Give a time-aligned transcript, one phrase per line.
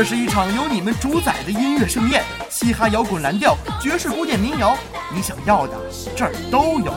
[0.00, 4.74] 这是一场由你们主宰的音乐盛宴，嘻哈、摇滚、蓝调、爵士、古典、民谣，
[5.14, 5.76] 你想要的
[6.16, 6.90] 这儿都有。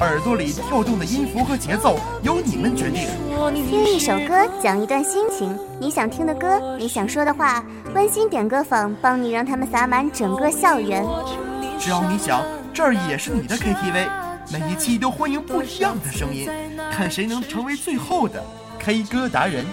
[0.00, 3.06] 耳朵里跳动的音符和节奏由你们决定。
[3.54, 7.64] 听一首歌，讲一段心情，你想听的歌，你想说的话，
[7.94, 11.06] 温馨点歌坊帮你让他们洒满整个校园。
[11.78, 12.42] 只要你想，
[12.74, 14.08] 这儿也是你的 KTV，
[14.50, 16.50] 每一期都欢迎不一样的声音，
[16.90, 18.42] 看谁能成为最后的
[18.80, 19.64] K 歌达人。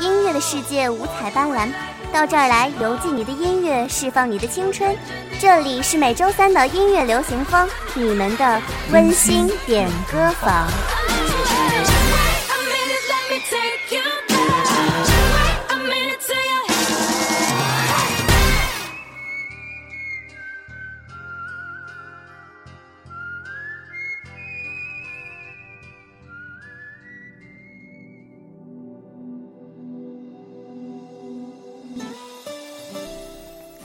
[0.00, 1.68] 音乐的世界五彩斑斓，
[2.12, 4.96] 到这儿来邮寄你的音乐，释放你的青春。
[5.40, 8.60] 这里是每周三的音乐流行风，你们的
[8.92, 10.66] 温馨点歌房。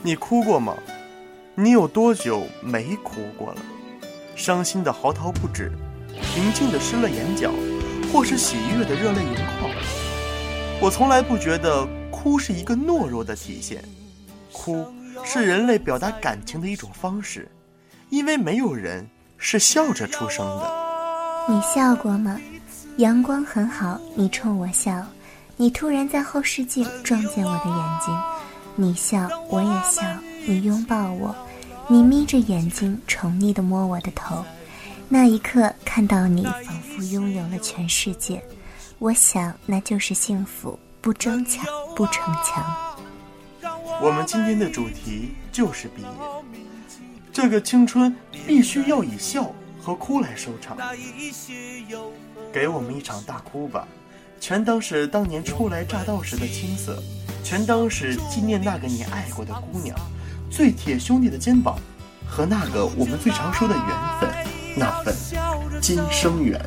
[0.05, 0.75] 你哭过吗？
[1.55, 3.61] 你有多久没哭过了？
[4.35, 5.71] 伤心的嚎啕不止，
[6.21, 7.49] 平静的湿了眼角，
[8.11, 9.71] 或是喜悦的热泪盈眶。
[10.81, 13.81] 我从来不觉得哭是一个懦弱的体现，
[14.51, 14.85] 哭
[15.23, 17.49] 是人类表达感情的一种方式，
[18.09, 20.71] 因为没有人是笑着出生的。
[21.47, 22.37] 你笑过吗？
[22.97, 25.01] 阳光很好，你冲我笑，
[25.55, 28.32] 你突然在后视镜撞见我的眼睛。
[28.75, 30.01] 你笑，我也笑。
[30.45, 31.35] 你拥抱我，
[31.87, 34.43] 你眯着眼睛宠溺地摸我的头。
[35.07, 38.43] 那一刻，看到你，仿佛拥有了全世界。
[38.97, 41.65] 我想，那就是幸福，不争抢，
[41.95, 42.75] 不逞强。
[44.01, 46.07] 我们今天的主题就是毕业。
[47.31, 48.15] 这个青春
[48.47, 50.77] 必须要以笑和哭来收场。
[52.51, 53.87] 给我们一场大哭吧，
[54.39, 57.01] 全当是当年初来乍到时的青涩。
[57.43, 59.95] 全当是纪念那个你爱过的姑娘，
[60.49, 61.77] 最铁兄弟的肩膀，
[62.25, 63.85] 和那个我们最常说的缘
[64.19, 64.29] 分，
[64.77, 65.13] 那份
[65.81, 66.59] 今生缘。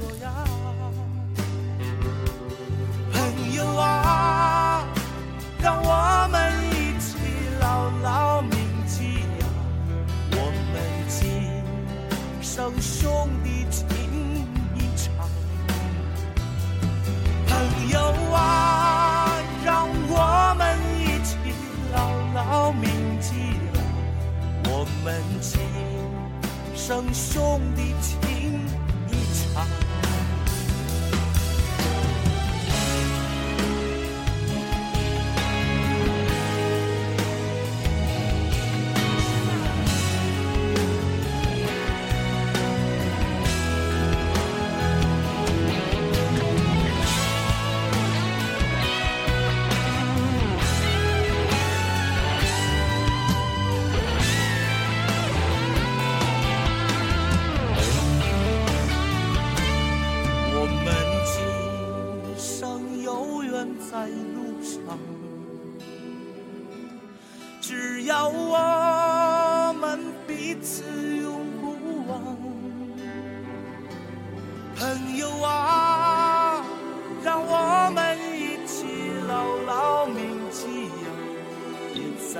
[26.86, 28.25] 生兄弟情。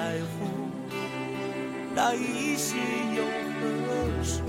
[0.07, 0.47] 在乎
[1.93, 2.77] 那一些
[3.17, 3.25] 又
[3.59, 4.47] 何伤？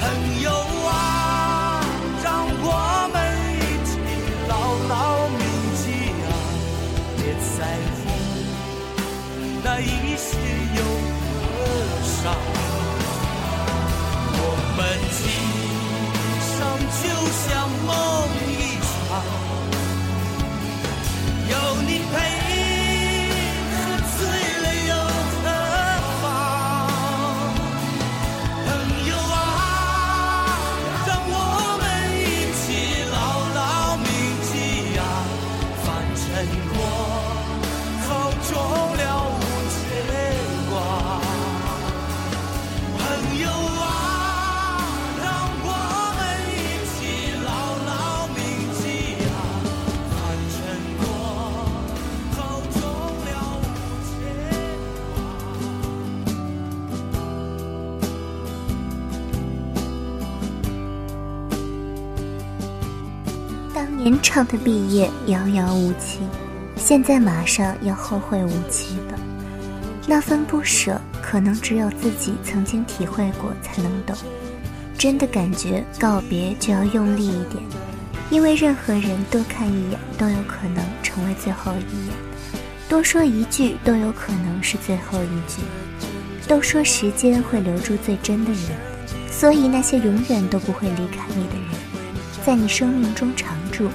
[0.00, 0.02] 朋
[0.40, 0.50] 友
[0.88, 1.84] 啊，
[2.24, 2.70] 让我
[3.12, 3.14] 们
[3.60, 3.92] 一起
[4.48, 4.52] 牢
[4.88, 5.40] 牢铭
[5.76, 5.84] 记
[6.24, 6.26] 啊！
[7.18, 7.20] 别
[7.58, 7.60] 在
[7.92, 8.08] 乎
[9.62, 10.26] 那一些
[10.78, 10.80] 又
[11.42, 11.44] 何
[12.02, 12.24] 伤？
[64.28, 66.18] 唱的毕业遥遥无期，
[66.74, 69.18] 现在马上要后会无期了。
[70.04, 74.16] 那份不舍，可能只有自己曾经体会过才能懂。
[74.98, 77.62] 真的感觉告别就要用力一点，
[78.28, 82.16] 因为任何人多看一眼都有可能成为最后一眼。
[82.88, 85.62] 多说一句都有可能是最后一句。
[86.48, 88.76] 都说时间会留住最真的人，
[89.30, 93.88] 所以那些永远都不会离开你的人，在你生命中常驻，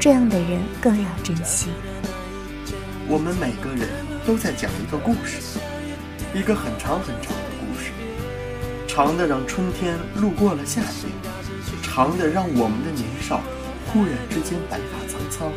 [0.00, 1.68] 这样的人更要珍惜。
[3.08, 3.88] 我们每个人
[4.26, 5.58] 都在讲一个故事，
[6.32, 7.90] 一个很长很长的故事，
[8.86, 11.10] 长的让春天路过了夏天，
[11.82, 13.40] 长的让我们的年少
[13.86, 15.52] 忽然之间白发苍苍。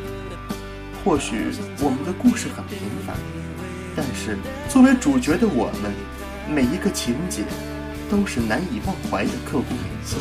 [1.04, 3.16] 或许我们的故事很平凡，
[3.96, 4.38] 但是
[4.70, 5.92] 作为主角的我们。
[6.50, 7.44] 每一个情节
[8.10, 10.18] 都是难以忘怀的刻骨铭心。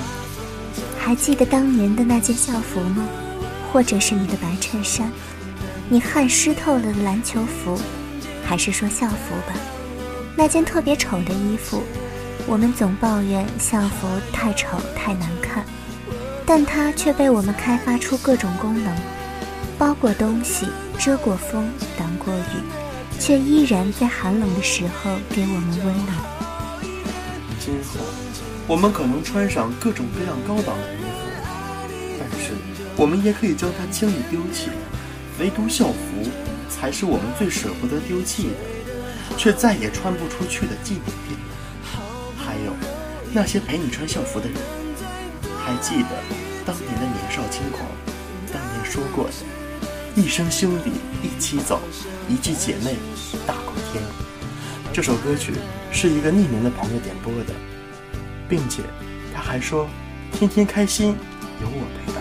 [0.96, 3.08] 还记得当年的那件校服吗？
[3.72, 5.10] 或者是你的白衬衫，
[5.88, 7.80] 你汗湿透了的篮球服，
[8.44, 9.54] 还是说校服吧？
[10.36, 11.82] 那件特别丑的衣服，
[12.46, 15.64] 我们总抱怨校服太丑太难看，
[16.44, 18.96] 但它却被我们开发出各种功能：
[19.78, 20.66] 包裹东西，
[20.98, 22.62] 遮过风，挡过雨。
[23.20, 26.16] 却依然在寒冷的时候给我们温暖。
[27.60, 28.00] 今后，
[28.66, 30.99] 我们可能穿上各种各样高档的，
[33.00, 34.68] 我们也可以将它轻易丢弃。
[35.38, 36.28] 唯独校服，
[36.68, 41.34] 才是我们最舍不得丢弃的，却再也穿不出去的纪念品。
[42.36, 42.76] 还有
[43.32, 44.56] 那些陪你穿校服的人，
[45.64, 46.10] 还记得
[46.66, 47.88] 当年的年少轻狂，
[48.52, 49.32] 当年说过的。
[50.14, 50.90] 一生兄弟
[51.22, 51.80] 一起走，
[52.28, 52.96] 一句姐妹
[53.46, 54.04] 大过天。
[54.92, 55.54] 这首歌曲
[55.90, 57.54] 是一个匿名的朋友点播的，
[58.46, 58.82] 并且
[59.34, 59.88] 他还说
[60.36, 61.16] ：“天天开心，
[61.62, 62.19] 有我陪伴。”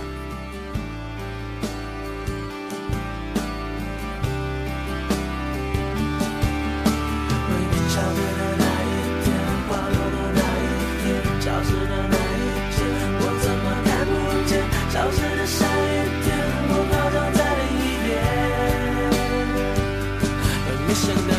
[20.90, 21.39] mission.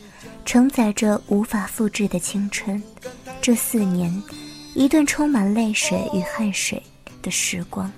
[0.45, 2.81] 承载着无法复制的青春。
[3.41, 4.21] 这四年，
[4.75, 6.81] 一段充满泪水与汗水
[7.21, 7.91] 的时光，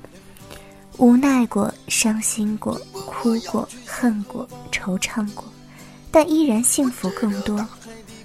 [0.98, 5.46] 无奈过，伤心过，哭过，恨过，惆怅过，
[6.12, 7.66] 但依然幸福更多。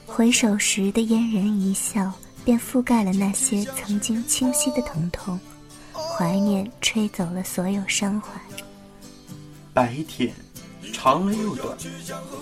[0.07, 2.13] 回首时的嫣然一笑，
[2.45, 5.39] 便覆盖了那些曾经清晰的疼痛。
[5.93, 8.31] 怀念吹走了所有伤怀。
[9.73, 10.35] 白天，
[10.93, 11.79] 长了又短，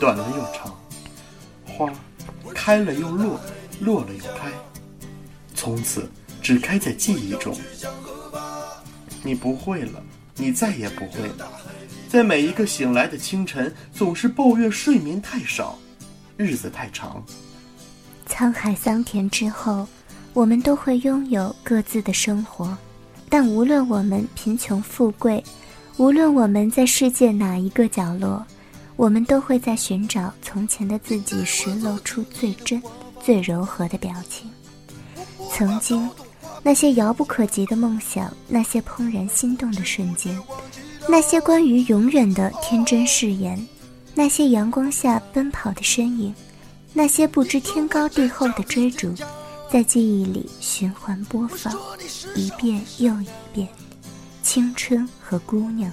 [0.01, 0.75] 短了又长。
[1.77, 1.93] 花，
[2.55, 3.39] 开了又落，
[3.81, 4.51] 落了又开。
[5.55, 6.09] 从此，
[6.41, 7.55] 只开在记忆中。
[9.23, 10.03] 你不会了，
[10.37, 11.51] 你再也不会了。
[12.09, 15.79] 在每一个醒来的清晨，总是抱怨睡眠太少，
[16.37, 17.23] 日子太长。
[18.29, 19.87] 沧海桑田之后，
[20.33, 22.77] 我们都会拥有各自的生活。
[23.29, 25.43] 但无论我们贫穷富贵，
[25.97, 28.47] 无论我们在世界哪一个角落，
[28.97, 32.83] 我们都会在寻找从前的自己时露出最真、
[33.23, 34.51] 最柔和的表情。
[35.53, 36.09] 曾经，
[36.63, 40.39] 那些遥不可及的梦想，那些怦然心动的瞬间，
[41.09, 43.65] 那些关于永远的天真誓言，
[44.15, 46.35] 那些阳光下奔跑的身影，
[46.93, 49.15] 那些不知天高地厚的追逐，
[49.71, 51.73] 在记忆里循环播放，
[52.35, 53.69] 一遍又一遍。
[54.43, 55.93] 青春和姑娘。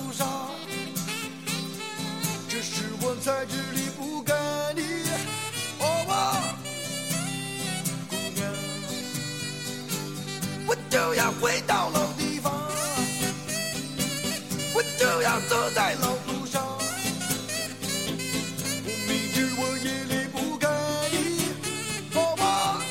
[11.11, 12.53] 就要回到老地方，
[14.73, 16.65] 我就要走在老路上。
[18.85, 20.69] 我明知我也离不开
[21.11, 21.51] 你，
[22.13, 22.81] 好吗，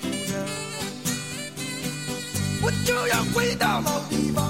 [0.00, 0.38] 姑娘？
[2.62, 4.49] 我就要回到老地方，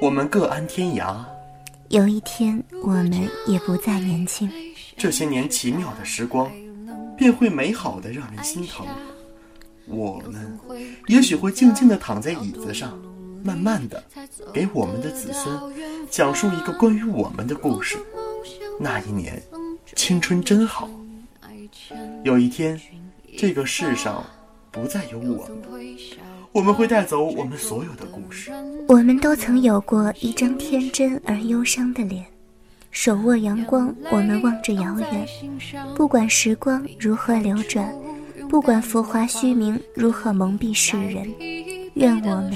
[0.00, 1.24] 我们各安天涯。
[1.88, 4.50] 有一天，我们也不再年轻。
[4.96, 6.50] 这些年奇妙的时光，
[7.16, 8.86] 便会美好的让人心疼。
[9.86, 10.58] 我们
[11.06, 12.98] 也许会静静的躺在椅子上，
[13.42, 14.04] 慢慢的
[14.52, 15.58] 给我们的子孙
[16.10, 17.96] 讲述一个关于我们的故事。
[18.78, 19.42] 那一年，
[19.96, 20.88] 青春真好。
[22.22, 22.78] 有一天，
[23.36, 24.22] 这个世上
[24.70, 25.96] 不再有我们，
[26.52, 28.52] 我们会带走我们所有的故事。
[28.86, 32.24] 我们都曾有过一张天真而忧伤的脸，
[32.90, 35.26] 手握阳光，我们望着遥远。
[35.94, 37.92] 不管时光如何流转，
[38.48, 41.28] 不管浮华虚名如何蒙蔽世人，
[41.94, 42.52] 愿我们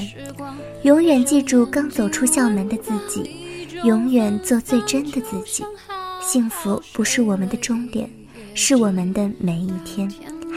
[0.83, 5.65] 永远记住刚走出校门的自己，永远做最真的自己。
[6.21, 8.09] 幸福不是我们的终点，
[8.55, 10.11] 是我们的每一天，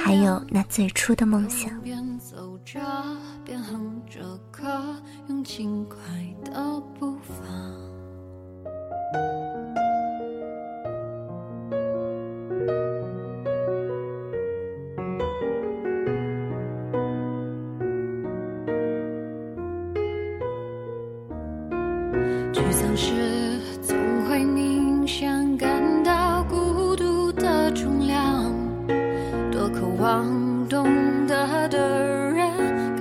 [0.06, 1.82] 还有那最初的梦想。
[1.82, 2.80] 边走着
[3.44, 4.62] 边哼着歌，
[5.28, 5.98] 用轻快
[6.44, 7.44] 的步伐。
[32.34, 32.50] 人，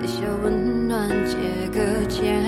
[0.01, 1.37] 给些温暖，借
[1.69, 2.43] 个肩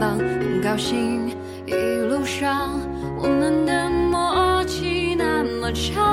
[0.00, 0.18] 膀。
[0.18, 1.30] 很高兴
[1.66, 1.72] 一
[2.08, 2.80] 路上
[3.18, 6.05] 我们的默契那么长，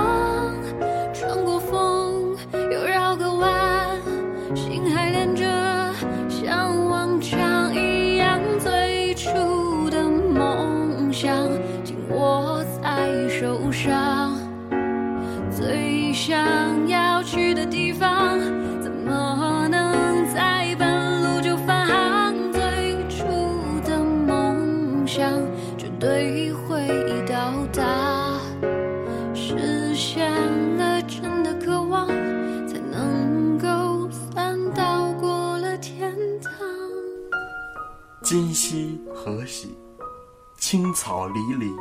[41.24, 41.74] 草离离，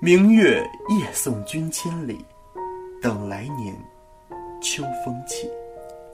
[0.00, 2.24] 明月夜送君千里，
[3.02, 3.76] 等来年
[4.62, 5.46] 秋风起。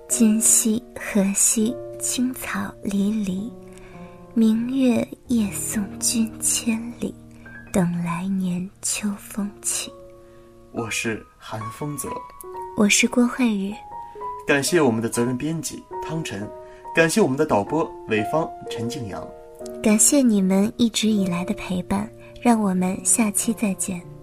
[0.09, 3.53] 今夕何夕，青草离离，
[4.35, 7.15] 明月夜送君千里，
[7.73, 9.93] 等来年秋风起。
[10.73, 12.09] 我是韩风泽，
[12.77, 13.73] 我是郭慧宇，
[14.45, 16.51] 感谢我们的责任编辑汤晨，
[16.97, 19.25] 感谢我们的导播韦芳、陈静阳。
[19.81, 24.20] 感谢你们一直以来的陪伴，让我们下期再见。